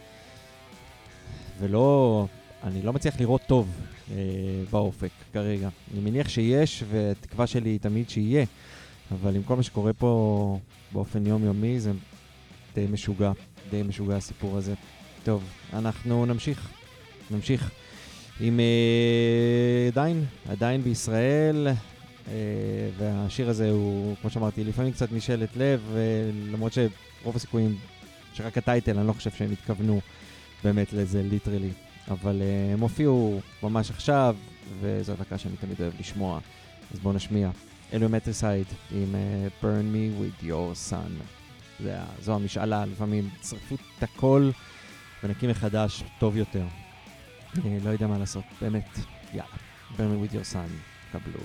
ולא... 1.61 2.27
אני 2.64 2.83
לא 2.83 2.92
מצליח 2.92 3.21
לראות 3.21 3.40
טוב 3.47 3.69
אה, 4.11 4.16
באופק 4.71 5.09
כרגע. 5.33 5.69
אני 5.92 6.01
מניח 6.01 6.29
שיש, 6.29 6.85
והתקווה 6.90 7.47
שלי 7.47 7.71
היא 7.71 7.81
תמיד 7.81 8.11
שיהיה, 8.11 8.45
אבל 9.12 9.37
עם 9.37 9.42
כל 9.42 9.57
מה 9.57 9.62
שקורה 9.62 9.92
פה 9.92 10.59
באופן 10.92 11.27
יומיומי, 11.27 11.81
זה 11.81 11.92
די 12.75 12.87
משוגע, 12.90 13.33
די 13.71 13.83
משוגע 13.83 14.16
הסיפור 14.16 14.57
הזה. 14.57 14.75
טוב, 15.25 15.45
אנחנו 15.73 16.27
נמשיך, 16.27 16.71
נמשיך 17.31 17.71
עם 18.40 18.61
אה, 18.61 19.88
עדיין, 19.88 20.25
עדיין 20.49 20.83
בישראל, 20.83 21.69
אה, 22.29 22.35
והשיר 22.99 23.51
הזה 23.51 23.71
הוא, 23.71 24.16
כמו 24.21 24.31
שאמרתי, 24.31 24.64
לפעמים 24.64 24.92
קצת 24.92 25.12
משאלת 25.12 25.57
לב, 25.57 25.81
אה, 25.97 26.01
למרות 26.53 26.73
שרוב 27.27 27.37
הסיכויים 27.37 27.77
שרק 28.35 28.59
ה 28.59 28.64
title, 28.64 28.99
אני 28.99 29.07
לא 29.07 29.12
חושב 29.12 29.31
שהם 29.31 29.53
התכוונו 29.53 30.01
באמת 30.65 30.93
לזה 30.93 31.23
literally. 31.23 31.71
אבל 32.11 32.43
uh, 32.43 32.75
הם 32.75 32.81
הופיעו 32.81 33.41
ממש 33.62 33.91
עכשיו, 33.91 34.37
וזו 34.81 35.12
להקה 35.12 35.38
שאני 35.39 35.57
תמיד 35.57 35.81
אוהב 35.81 35.93
לשמוע. 36.01 36.41
אז 36.95 36.99
בואו 36.99 37.15
נשמיע. 37.15 37.51
אלו 37.93 38.09
Matricide 38.09 38.66
עם 38.91 39.15
uh, 39.15 39.65
Burn 39.65 39.95
Me 39.95 40.23
With 40.23 40.45
Your 40.45 40.91
Sun. 40.91 41.25
זה, 41.81 41.97
זו 42.23 42.35
המשאלה, 42.35 42.87
לפעמים 42.87 43.31
שרפו 43.40 43.75
את 43.75 44.03
הכל 44.03 44.51
ונקים 45.25 45.51
מחדש 45.51 46.03
טוב 46.19 46.37
יותר. 46.37 46.65
Uh, 47.55 47.59
לא 47.85 47.91
יודע 47.91 48.07
מה 48.07 48.19
לעשות, 48.19 48.45
באמת, 48.61 48.99
יאללה. 49.35 49.49
Burn 49.97 49.99
Me 49.99 50.31
With 50.31 50.35
Your 50.35 50.55
Sun, 50.55 50.71
קבלו. 51.12 51.41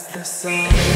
As 0.00 0.06
the 0.14 0.24
sun. 0.24 0.89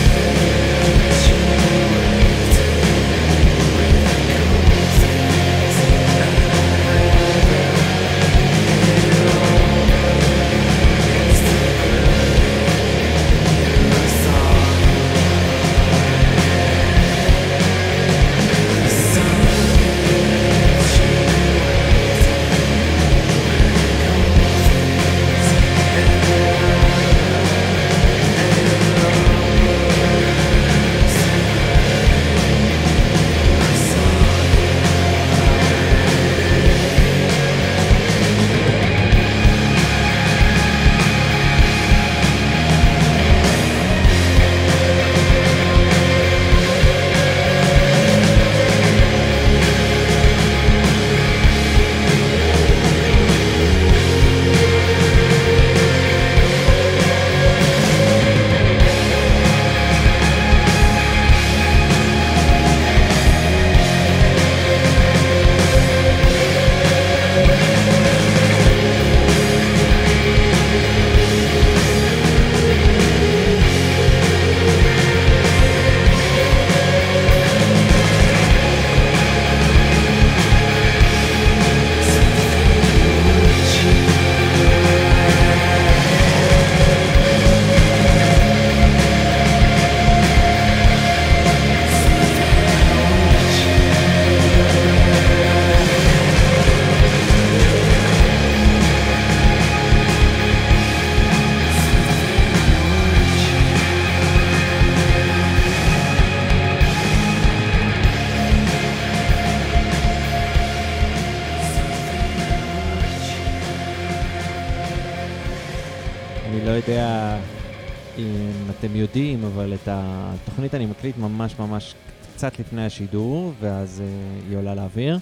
קצת 122.45 122.59
לפני 122.59 122.87
השידור, 122.87 123.53
ואז 123.61 124.03
uh, 124.03 124.49
היא 124.49 124.57
עולה 124.57 124.75
לאוויר. 124.75 125.19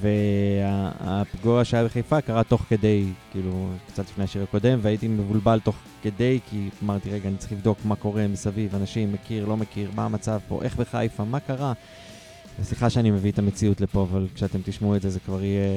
והפיגוע 0.00 1.64
שהיה 1.64 1.84
בחיפה 1.84 2.20
קרה 2.20 2.44
תוך 2.44 2.62
כדי, 2.68 3.04
כאילו, 3.32 3.68
קצת 3.86 4.04
לפני 4.04 4.24
השיר 4.24 4.42
הקודם, 4.42 4.78
והייתי 4.82 5.08
מבולבל 5.08 5.60
תוך 5.64 5.76
כדי, 6.02 6.38
כי 6.50 6.68
אמרתי, 6.84 7.10
רגע, 7.10 7.28
אני 7.28 7.36
צריך 7.36 7.52
לבדוק 7.52 7.78
מה 7.84 7.96
קורה 7.96 8.28
מסביב, 8.28 8.74
אנשים, 8.74 9.12
מכיר, 9.12 9.46
לא 9.46 9.56
מכיר, 9.56 9.90
מה 9.94 10.04
המצב 10.04 10.40
פה, 10.48 10.60
איך 10.62 10.76
בחיפה, 10.76 11.24
מה 11.24 11.40
קרה. 11.40 11.72
סליחה 12.62 12.90
שאני 12.90 13.10
מביא 13.10 13.32
את 13.32 13.38
המציאות 13.38 13.80
לפה, 13.80 14.02
אבל 14.02 14.26
כשאתם 14.34 14.58
תשמעו 14.64 14.96
את 14.96 15.02
זה, 15.02 15.10
זה 15.10 15.20
כבר 15.20 15.44
יהיה 15.44 15.68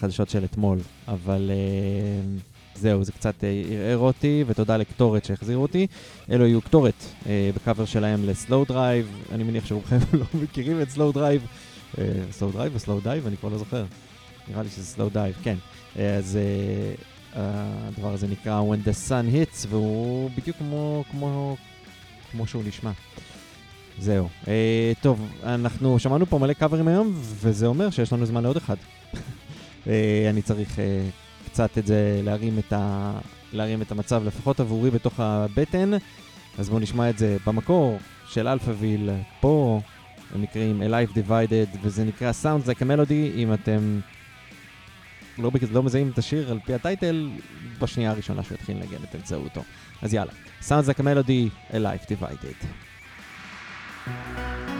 חדשות 0.00 0.30
של 0.30 0.44
אתמול. 0.44 0.78
אבל 1.08 1.50
uh, 1.50 2.57
זהו, 2.80 3.04
זה 3.04 3.12
קצת 3.12 3.44
אה, 3.44 3.62
ערער 3.70 3.98
אותי, 3.98 4.44
ותודה 4.46 4.76
לקטורת 4.76 5.24
שהחזירו 5.24 5.62
אותי. 5.62 5.86
אלו 6.30 6.46
יהיו 6.46 6.60
קטורת 6.60 7.04
אה, 7.26 7.50
בקאבר 7.54 7.84
שלהם 7.84 8.26
ל 8.26 8.64
Slowdive, 8.64 9.06
אני 9.32 9.44
מניח 9.44 9.66
שרובכם 9.66 9.98
לא 10.20 10.24
מכירים 10.34 10.82
את 10.82 10.90
Slowdive. 10.90 11.46
Slow 12.30 12.52
Drive 12.52 12.74
או 12.74 12.78
Slowdive? 12.78 13.26
אני 13.26 13.36
כבר 13.36 13.48
לא 13.48 13.58
זוכר. 13.58 13.84
נראה 14.50 14.62
לי 14.62 14.68
שזה 14.68 14.84
Slowdive, 14.84 15.34
כן. 15.42 15.56
אה, 15.98 16.14
אז 16.14 16.36
אה, 16.36 16.94
הדבר 17.88 18.12
הזה 18.12 18.26
נקרא 18.26 18.62
When 18.62 18.88
the 18.88 19.08
Sun 19.08 19.34
Hits, 19.34 19.66
והוא 19.68 20.30
בדיוק 20.36 20.56
כמו, 20.56 21.04
כמו, 21.10 21.56
כמו 22.32 22.46
שהוא 22.46 22.62
נשמע. 22.66 22.90
זהו. 23.98 24.28
אה, 24.48 24.92
טוב, 25.02 25.28
אנחנו 25.42 25.98
שמענו 25.98 26.26
פה 26.26 26.38
מלא 26.38 26.52
קאברים 26.52 26.88
היום, 26.88 27.12
וזה 27.14 27.66
אומר 27.66 27.90
שיש 27.90 28.12
לנו 28.12 28.26
זמן 28.26 28.42
לעוד 28.42 28.56
אחד. 28.56 28.76
אה, 29.88 30.26
אני 30.30 30.42
צריך 30.42 30.78
אה, 30.78 31.08
קצת 31.58 31.78
את 31.78 31.86
זה, 31.86 32.20
להרים 32.24 32.58
את, 32.58 32.72
ה, 32.72 33.12
להרים 33.52 33.82
את 33.82 33.92
המצב, 33.92 34.22
לפחות 34.26 34.60
עבורי 34.60 34.90
בתוך 34.90 35.20
הבטן. 35.20 35.90
אז 36.58 36.68
בואו 36.68 36.80
נשמע 36.80 37.10
את 37.10 37.18
זה 37.18 37.36
במקור 37.46 37.98
של 38.28 38.48
Alphaville, 38.48 39.10
פה, 39.40 39.80
הם 40.34 40.42
נקראים 40.42 40.82
A 40.82 40.88
Life 40.88 41.14
Divided, 41.14 41.78
וזה 41.82 42.04
נקרא 42.04 42.32
Sounds 42.42 42.66
Like 42.66 42.80
a 42.80 42.84
Melody, 42.84 43.36
אם 43.36 43.52
אתם 43.52 44.00
לא, 45.38 45.50
לא 45.72 45.82
מזהים 45.82 46.10
את 46.10 46.18
השיר 46.18 46.50
על 46.50 46.58
פי 46.64 46.74
ה 46.74 46.82
title, 46.82 47.30
בשנייה 47.80 48.10
הראשונה 48.10 48.42
שהוא 48.42 48.54
יתחיל 48.54 48.76
לנגן 48.76 49.04
את 49.04 49.14
באמצעותו. 49.14 49.62
אז 50.02 50.14
יאללה, 50.14 50.32
Sounds 50.62 50.88
Like 50.88 51.00
a 51.00 51.02
Melody, 51.02 51.74
A 51.74 51.80
Life 51.80 52.06
Divided. 52.10 52.66
Alive 54.06 54.77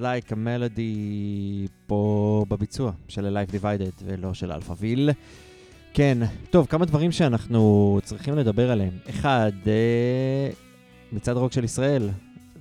like 0.00 0.32
a 0.32 0.34
melody 0.34 0.80
פה 1.86 2.44
בביצוע 2.48 2.92
של 3.08 3.36
A 3.36 3.39
Life 3.39 3.50
Divided 3.50 4.02
ולא 4.04 4.34
של 4.34 4.52
Alphaville. 4.52 5.10
כן, 5.94 6.18
טוב, 6.50 6.66
כמה 6.66 6.84
דברים 6.84 7.12
שאנחנו 7.12 7.98
צריכים 8.04 8.34
לדבר 8.36 8.70
עליהם. 8.70 8.92
אחד, 9.10 9.52
אה, 9.66 10.50
מצעד 11.12 11.36
הרוק 11.36 11.52
של 11.52 11.64
ישראל, 11.64 12.08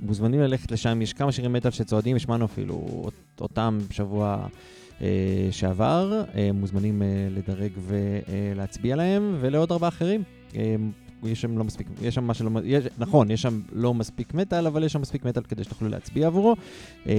מוזמנים 0.02 0.40
ללכת 0.40 0.72
לשם, 0.72 1.02
יש 1.02 1.14
כמה 1.14 1.32
שירים 1.32 1.54
מטאל 1.54 1.72
שצועדים, 1.72 2.16
השמענו 2.16 2.46
אפילו 2.46 2.86
אות- 3.04 3.14
אותם 3.42 3.78
בשבוע 3.90 4.48
אה, 5.02 5.08
שעבר, 5.52 6.24
אה, 6.36 6.50
מוזמנים 6.54 7.02
אה, 7.02 7.08
לדרג 7.32 7.72
ולהצביע 7.78 8.96
להם, 8.96 9.38
ולעוד 9.40 9.72
ארבעה 9.72 9.88
אחרים. 9.90 10.24
אה, 10.56 10.76
יש 11.24 11.42
שם 11.42 11.58
לא 11.58 11.64
מספיק, 11.64 11.88
יש 12.02 12.16
שם 12.16 12.24
מה 12.24 12.34
שלא, 12.34 12.50
יש, 12.64 12.84
נכון, 12.98 13.32
יש 13.32 13.42
שם 13.42 13.62
לא 13.72 13.94
מספיק 13.94 14.34
מטאל, 14.34 14.68
אבל 14.68 14.84
יש 14.84 14.94
שם 14.94 15.02
מספיק 15.02 15.26
מטאל 15.26 15.44
כדי 15.44 15.64
שתוכלו 15.64 15.90
להצביע 15.90 16.28
עבורו. 16.28 16.56
אה, 17.08 17.14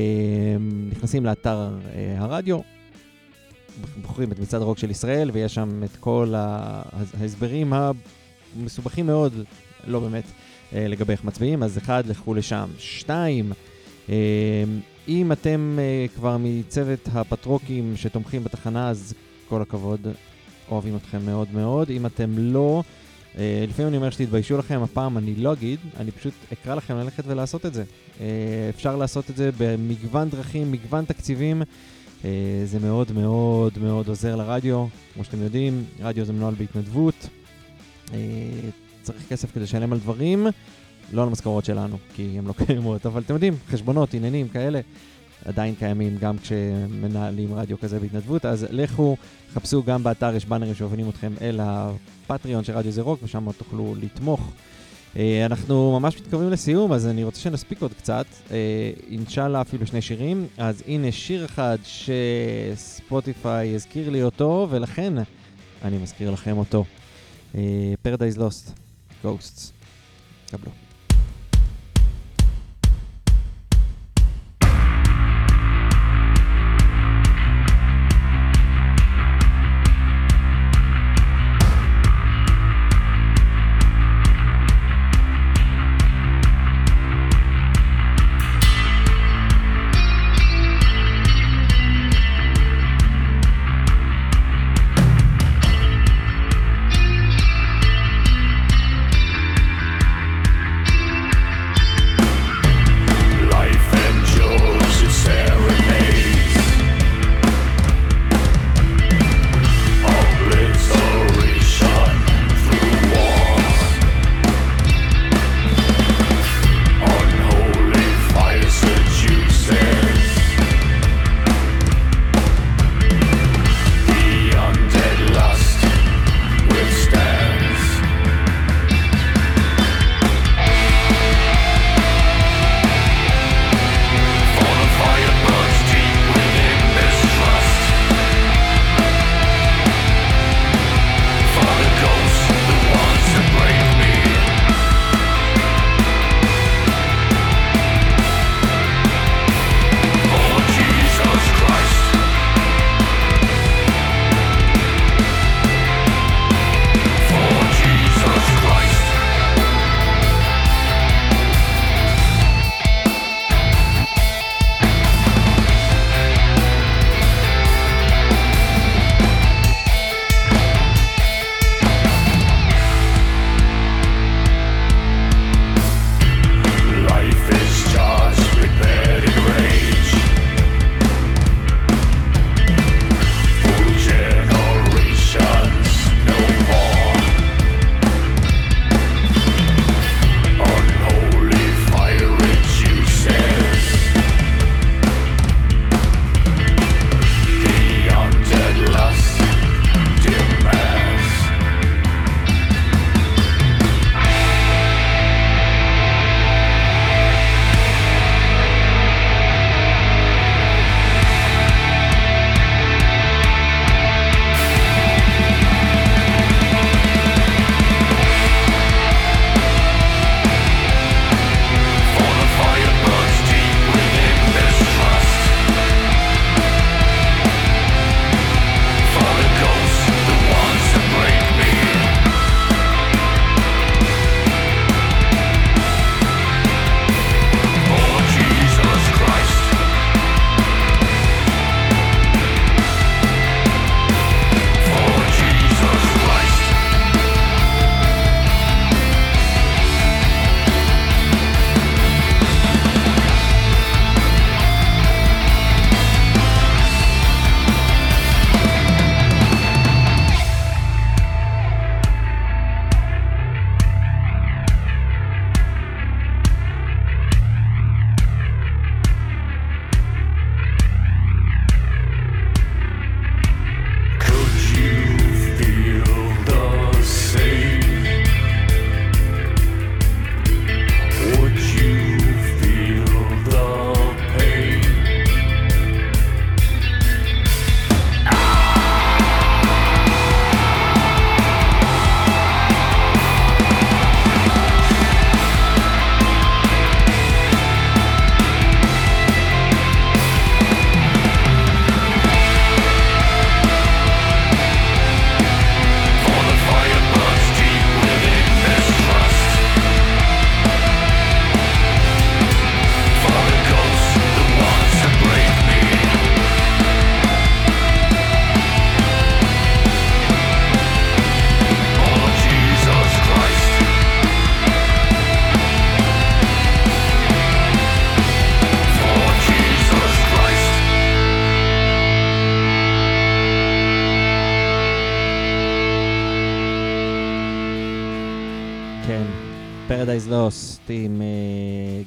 נכנסים 0.90 1.26
לאתר 1.26 1.78
אה, 1.94 2.14
הרדיו, 2.18 2.60
בוחרים 4.02 4.32
את 4.32 4.38
מצעד 4.38 4.62
הרוק 4.62 4.78
של 4.78 4.90
ישראל, 4.90 5.30
ויש 5.32 5.54
שם 5.54 5.84
את 5.84 5.96
כל 6.00 6.34
ההסברים 6.36 7.72
המסובכים 8.56 9.06
מאוד, 9.06 9.32
לא 9.86 10.00
באמת, 10.00 10.24
אה, 10.72 10.88
לגבי 10.88 11.12
איך 11.12 11.24
מצביעים. 11.24 11.62
אז 11.62 11.78
אחד, 11.78 12.06
לכו 12.06 12.34
לשם. 12.34 12.68
שתיים, 12.78 13.52
אה, 14.08 14.64
אם 15.08 15.32
אתם 15.32 15.78
אה, 15.78 16.06
כבר 16.16 16.36
מצוות 16.40 17.08
הפטרוקים 17.12 17.92
שתומכים 17.96 18.44
בתחנה, 18.44 18.90
אז 18.90 19.14
כל 19.48 19.62
הכבוד, 19.62 20.00
אוהבים 20.70 20.96
אתכם 20.96 21.26
מאוד 21.26 21.48
מאוד. 21.52 21.90
אם 21.90 22.06
אתם 22.06 22.34
לא, 22.38 22.82
אה, 23.38 23.64
לפעמים 23.68 23.88
אני 23.88 23.96
אומר 23.96 24.10
שתתביישו 24.10 24.58
לכם, 24.58 24.82
הפעם 24.82 25.18
אני 25.18 25.34
לא 25.34 25.52
אגיד, 25.52 25.80
אני 25.96 26.10
פשוט 26.10 26.34
אקרא 26.52 26.74
לכם 26.74 26.96
ללכת 26.96 27.24
ולעשות 27.26 27.66
את 27.66 27.74
זה. 27.74 27.84
אה, 28.20 28.26
אפשר 28.70 28.96
לעשות 28.96 29.30
את 29.30 29.36
זה 29.36 29.50
במגוון 29.58 30.28
דרכים, 30.28 30.72
מגוון 30.72 31.04
תקציבים. 31.04 31.62
אה, 32.24 32.62
זה 32.64 32.78
מאוד 32.78 33.12
מאוד 33.12 33.78
מאוד 33.78 34.08
עוזר 34.08 34.36
לרדיו. 34.36 34.86
כמו 35.14 35.24
שאתם 35.24 35.42
יודעים, 35.42 35.84
רדיו 36.00 36.24
זה 36.24 36.32
מנוהל 36.32 36.54
בהתנדבות. 36.54 37.28
אה, 38.12 38.18
צריך 39.02 39.28
כסף 39.28 39.52
כדי 39.52 39.64
לשלם 39.64 39.92
על 39.92 39.98
דברים, 39.98 40.46
לא 41.12 41.22
על 41.22 41.28
המשכורות 41.28 41.64
שלנו, 41.64 41.96
כי 42.14 42.38
הן 42.38 42.46
לא 42.46 42.52
קיימות, 42.66 43.06
אבל 43.06 43.22
אתם 43.22 43.34
יודעים, 43.34 43.54
חשבונות, 43.68 44.14
עניינים 44.14 44.48
כאלה, 44.48 44.80
עדיין 45.44 45.74
קיימים 45.74 46.16
גם 46.20 46.38
כשמנהלים 46.38 47.54
רדיו 47.54 47.80
כזה 47.80 48.00
בהתנדבות, 48.00 48.46
אז 48.46 48.66
לכו, 48.70 49.16
חפשו 49.54 49.82
גם 49.82 50.02
באתר, 50.02 50.34
יש 50.34 50.46
באנרים 50.46 50.74
שהובנים 50.74 51.08
אתכם 51.08 51.32
אל 51.40 51.60
הפטריון 51.62 52.64
של 52.64 52.72
רדיו 52.72 52.92
זה 52.92 53.02
רוק, 53.02 53.20
ושם 53.22 53.52
תוכלו 53.52 53.94
לתמוך. 54.00 54.52
אה, 55.16 55.46
אנחנו 55.46 56.00
ממש 56.00 56.16
מתקרבים 56.16 56.50
לסיום, 56.50 56.92
אז 56.92 57.06
אני 57.06 57.24
רוצה 57.24 57.40
שנספיק 57.40 57.82
עוד 57.82 57.92
קצת. 57.92 58.26
אה, 58.50 58.90
אינשאללה 59.10 59.60
אפילו 59.60 59.86
שני 59.86 60.02
שירים. 60.02 60.46
אז 60.58 60.82
הנה 60.86 61.12
שיר 61.12 61.44
אחד 61.44 61.78
שספוטיפיי 61.84 63.74
הזכיר 63.74 64.10
לי 64.10 64.22
אותו, 64.22 64.66
ולכן 64.70 65.12
אני 65.84 65.98
מזכיר 65.98 66.30
לכם 66.30 66.58
אותו. 66.58 66.84
אה, 67.54 67.60
Paradise 68.06 68.38
Lost, 68.38 68.70
Ghosts. 69.24 69.70
קבלו. 70.50 70.89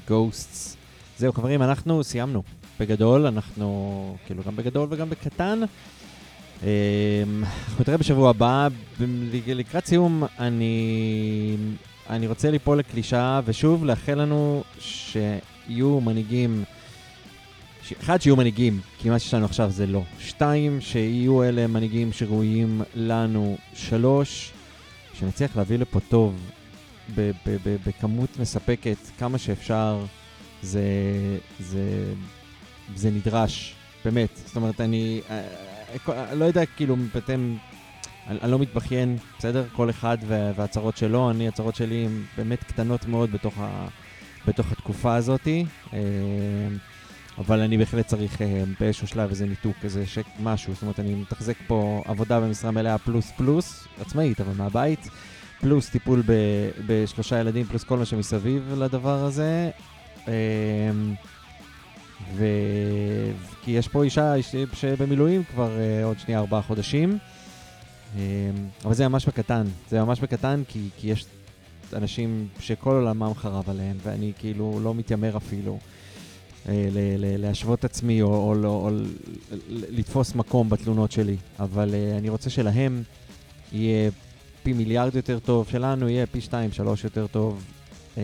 גוסטס. 0.07 0.77
זהו 1.17 1.33
חברים, 1.33 1.61
אנחנו 1.61 2.03
סיימנו. 2.03 2.43
בגדול, 2.79 3.25
אנחנו 3.25 4.17
כאילו 4.25 4.43
גם 4.47 4.55
בגדול 4.55 4.87
וגם 4.91 5.09
בקטן. 5.09 5.59
אה, 6.63 7.23
אנחנו 7.59 7.81
נתראה 7.81 7.97
בשבוע 7.97 8.29
הבא. 8.29 8.67
לקראת 9.47 9.85
סיום, 9.85 10.23
אני, 10.39 11.55
אני 12.09 12.27
רוצה 12.27 12.51
ליפול 12.51 12.79
לקלישאה, 12.79 13.41
ושוב, 13.45 13.85
לאחל 13.85 14.21
לנו 14.21 14.63
שיהיו 14.79 16.01
מנהיגים, 16.01 16.63
ש... 17.83 17.93
אחד, 18.01 18.21
שיהיו 18.21 18.35
מנהיגים, 18.35 18.79
כי 18.99 19.09
מה 19.09 19.19
שיש 19.19 19.33
לנו 19.33 19.45
עכשיו 19.45 19.71
זה 19.71 19.85
לא. 19.85 20.01
שתיים, 20.19 20.81
שיהיו 20.81 21.43
אלה 21.43 21.67
מנהיגים 21.67 22.13
שראויים 22.13 22.81
לנו. 22.95 23.57
שלוש, 23.73 24.51
שנצליח 25.13 25.57
להביא 25.57 25.77
לפה 25.77 25.99
טוב 25.99 26.35
בכמות 27.85 28.39
מספקת 28.39 28.97
כמה 29.17 29.37
שאפשר. 29.37 30.05
זה, 30.61 30.81
זה, 31.59 32.13
זה 32.95 33.11
נדרש, 33.11 33.75
באמת. 34.05 34.29
זאת 34.45 34.55
אומרת, 34.55 34.81
אני, 34.81 35.21
אה, 35.29 35.43
אה, 36.09 36.35
לא 36.35 36.45
יודע, 36.45 36.65
כאילו, 36.65 36.95
אתם, 37.17 37.55
אני, 38.27 38.39
אני 38.41 38.51
לא 38.51 38.59
מתבכיין, 38.59 39.17
בסדר? 39.39 39.65
כל 39.73 39.89
אחד 39.89 40.17
וה- 40.27 40.51
והצרות 40.55 40.97
שלו, 40.97 41.31
אני, 41.31 41.47
הצרות 41.47 41.75
שלי 41.75 42.05
הן 42.05 42.23
באמת 42.37 42.63
קטנות 42.63 43.05
מאוד 43.07 43.31
בתוך, 43.31 43.53
ה, 43.57 43.87
בתוך 44.47 44.71
התקופה 44.71 45.15
הזאת. 45.15 45.47
אה, 45.93 45.99
אבל 47.37 47.59
אני 47.59 47.77
בהחלט 47.77 48.07
צריך 48.07 48.41
אה, 48.41 48.63
באיזשהו 48.79 49.07
שלב 49.07 49.29
איזה 49.29 49.45
ניתוק, 49.45 49.75
איזה 49.83 50.05
שק, 50.07 50.25
משהו. 50.39 50.73
זאת 50.73 50.81
אומרת, 50.81 50.99
אני 50.99 51.15
מתחזק 51.15 51.55
פה 51.67 52.01
עבודה 52.05 52.39
במשרה 52.39 52.71
מלאה 52.71 52.97
פלוס 52.97 53.31
פלוס, 53.37 53.87
עצמאית, 54.01 54.41
אבל 54.41 54.53
מהבית. 54.57 55.07
פלוס 55.63 55.89
טיפול 55.89 56.23
ב, 56.25 56.33
בשלושה 56.85 57.39
ילדים, 57.39 57.65
פלוס 57.65 57.83
כל 57.83 57.97
מה 57.97 58.05
שמסביב 58.05 58.73
לדבר 58.77 59.23
הזה. 59.25 59.69
אמ, 60.27 60.31
ו... 62.35 62.45
כי 63.61 63.71
יש 63.71 63.87
פה 63.87 64.03
אישה 64.03 64.33
שבמילואים 64.73 65.43
כבר 65.43 65.69
uh, 65.77 66.05
עוד 66.05 66.19
שנייה 66.19 66.39
ארבעה 66.39 66.61
חודשים. 66.61 67.17
Um, 68.15 68.17
אבל 68.85 68.93
זה 68.93 69.07
ממש 69.07 69.25
בקטן, 69.25 69.63
זה 69.89 70.03
ממש 70.03 70.19
בקטן 70.19 70.63
כי, 70.67 70.89
כי 70.97 71.07
יש 71.07 71.25
אנשים 71.93 72.47
שכל 72.59 72.91
עולמם 72.91 73.33
חרב 73.35 73.69
עליהם, 73.69 73.97
ואני 74.03 74.31
כאילו 74.39 74.79
לא 74.83 74.93
מתיימר 74.93 75.37
אפילו 75.37 75.79
uh, 76.65 76.69
ל- 76.69 77.15
ל- 77.17 77.41
להשוות 77.41 77.85
עצמי 77.85 78.21
או, 78.21 78.27
או, 78.27 78.55
או, 78.63 78.85
או 78.85 78.89
ל- 78.89 79.05
לתפוס 79.69 80.35
מקום 80.35 80.69
בתלונות 80.69 81.11
שלי, 81.11 81.37
אבל 81.59 81.89
uh, 81.89 82.17
אני 82.17 82.29
רוצה 82.29 82.49
שלהם 82.49 83.03
יהיה 83.71 84.11
פי 84.63 84.73
מיליארד 84.73 85.15
יותר 85.15 85.39
טוב, 85.39 85.67
שלנו 85.71 86.09
יהיה 86.09 86.25
פי 86.25 86.41
שתיים, 86.41 86.71
שלוש 86.71 87.03
יותר 87.03 87.27
טוב. 87.27 87.63
Um, 88.15 88.19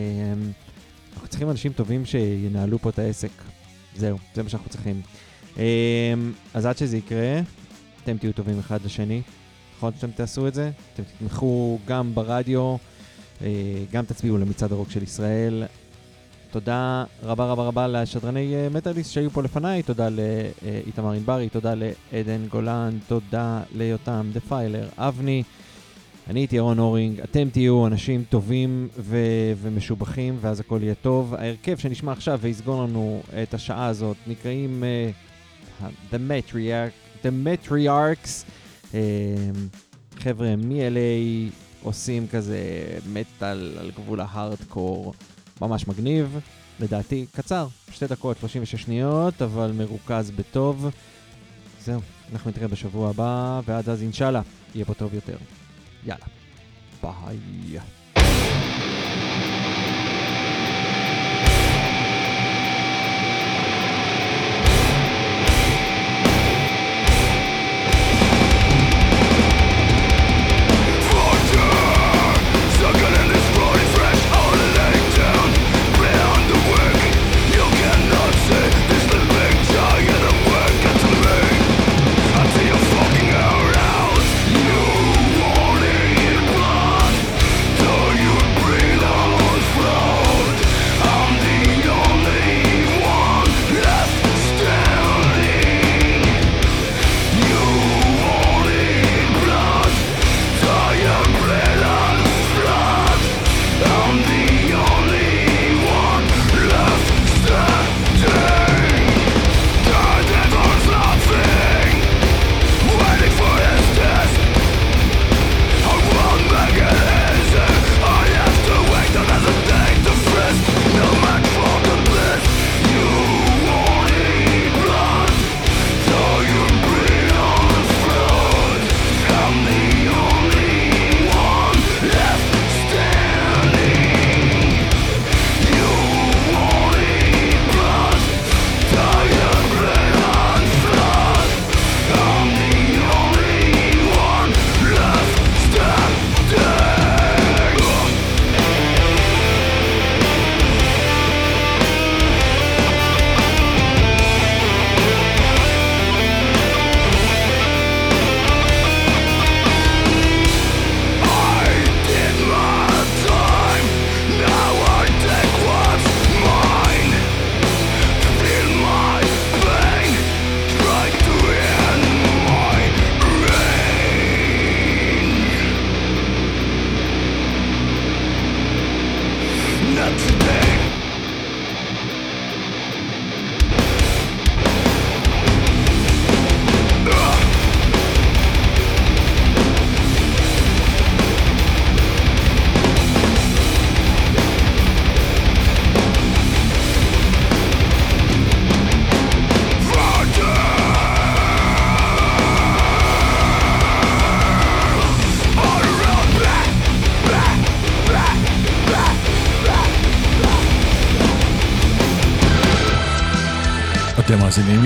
אנחנו 1.12 1.28
צריכים 1.28 1.50
אנשים 1.50 1.72
טובים 1.72 2.06
שינהלו 2.06 2.78
פה 2.78 2.90
את 2.90 2.98
העסק. 2.98 3.30
זהו, 3.96 4.18
זה 4.34 4.42
מה 4.42 4.48
שאנחנו 4.48 4.70
צריכים. 4.70 5.02
אמ, 5.56 5.62
אז 6.54 6.66
עד 6.66 6.78
שזה 6.78 6.96
יקרה, 6.96 7.40
אתם 8.04 8.16
תהיו 8.18 8.32
טובים 8.32 8.58
אחד 8.58 8.84
לשני. 8.84 9.22
נכון 9.76 9.92
שאתם 9.96 10.10
תעשו 10.10 10.48
את 10.48 10.54
זה? 10.54 10.70
אתם 10.94 11.02
תתמכו 11.02 11.78
גם 11.86 12.14
ברדיו, 12.14 12.76
אה, 13.42 13.48
גם 13.92 14.04
תצביעו 14.04 14.38
למצעד 14.38 14.72
הרוק 14.72 14.90
של 14.90 15.02
ישראל. 15.02 15.64
תודה 16.50 17.04
רבה 17.22 17.44
רבה 17.44 17.62
רבה 17.62 17.88
לשדרני 17.88 18.54
אה, 18.54 18.68
מטאליסט 18.68 19.12
שהיו 19.12 19.30
פה 19.30 19.42
לפניי, 19.42 19.82
תודה 19.82 20.08
לאיתמר 20.08 21.12
ענברי, 21.12 21.48
תודה 21.48 21.74
לעדן 21.74 22.46
גולן, 22.48 22.98
תודה 23.08 23.62
ליותם 23.74 24.30
דפיילר, 24.32 24.88
אבני. 24.96 25.42
אני 26.30 26.40
הייתי 26.40 26.56
ירון 26.56 26.78
הורינג, 26.78 27.20
אתם 27.20 27.48
תהיו 27.52 27.86
אנשים 27.86 28.24
טובים 28.28 28.88
ו- 28.98 29.52
ומשובחים, 29.62 30.38
ואז 30.40 30.60
הכל 30.60 30.78
יהיה 30.82 30.94
טוב. 30.94 31.34
ההרכב 31.34 31.76
שנשמע 31.76 32.12
עכשיו 32.12 32.38
ויסגור 32.42 32.82
לנו 32.82 33.22
את 33.42 33.54
השעה 33.54 33.86
הזאת 33.86 34.16
נקראים 34.26 34.84
uh, 35.80 35.84
The 36.12 36.16
Matriarch, 36.16 37.24
The 37.24 37.28
Matriarchs. 37.46 38.44
Uh, 38.90 38.94
חבר'ה 40.18 40.56
מ-LA 40.56 41.52
עושים 41.82 42.26
כזה 42.28 42.58
מטאל 43.12 43.78
על 43.80 43.90
גבול 43.90 44.20
ההארדקור, 44.20 45.14
ממש 45.60 45.88
מגניב. 45.88 46.38
לדעתי, 46.80 47.26
קצר, 47.32 47.66
שתי 47.92 48.06
דקות, 48.06 48.36
36 48.40 48.82
שניות, 48.82 49.42
אבל 49.42 49.72
מרוכז 49.76 50.30
בטוב. 50.30 50.90
זהו, 51.84 52.00
אנחנו 52.32 52.50
נתראה 52.50 52.68
בשבוע 52.68 53.10
הבא, 53.10 53.60
ועד 53.64 53.88
אז 53.88 54.02
אינשאללה, 54.02 54.42
יהיה 54.74 54.84
פה 54.84 54.94
טוב 54.94 55.14
יותר. 55.14 55.36
יאללה, 56.06 56.26
ביי. 57.02 57.99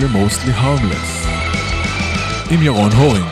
ל-Mostly 0.04 0.62
Harmless 0.62 1.28
עם 2.50 2.62
ירון 2.62 2.92
הורינג. 2.92 3.26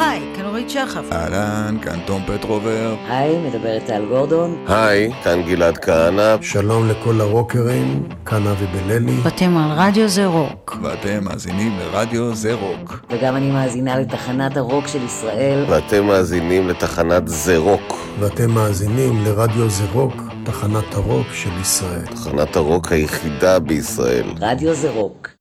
היי, 0.00 0.20
כאן 0.36 0.44
אורית 0.44 0.70
שחף. 0.70 1.12
אהלן, 1.12 1.76
כאן 1.82 1.98
תום 2.06 2.22
פטרובר. 2.26 2.94
היי, 3.08 3.38
מדברת 3.38 3.84
טל 3.86 4.04
גורדון. 4.08 4.64
היי, 4.68 5.12
כאן 5.24 5.42
גלעד 5.42 5.78
כהנא. 5.78 6.36
שלום 6.42 6.88
לכל 6.88 7.20
הרוקרים, 7.20 8.08
כאן 8.26 8.46
אבי 8.46 8.66
בללי. 8.66 9.16
ואתם 9.22 9.56
על 9.56 9.70
רדיו 9.78 10.08
זה 10.08 10.26
רוק. 10.26 10.76
ואתם 10.82 11.24
מאזינים 11.24 11.78
לרדיו 11.78 12.34
זה 12.34 12.54
רוק. 12.54 13.00
וגם 13.10 13.36
אני 13.36 13.50
מאזינה 13.50 13.98
לתחנת 13.98 14.56
הרוק 14.56 14.86
של 14.86 15.04
ישראל. 15.04 15.64
ואתם 15.68 16.04
מאזינים 16.04 16.68
לתחנת 16.68 17.28
זה 17.28 17.56
רוק. 17.56 18.06
ואתם 18.20 18.50
מאזינים 18.50 19.24
לרדיו 19.24 19.68
זה 19.70 19.84
רוק, 19.92 20.22
תחנת 20.44 20.94
הרוק 20.94 21.26
של 21.34 21.60
ישראל. 21.60 22.06
תחנת 22.06 22.56
הרוק 22.56 22.92
היחידה 22.92 23.58
בישראל. 23.58 24.26
רדיו 24.40 24.74
זה 24.74 24.90
רוק. 24.90 25.28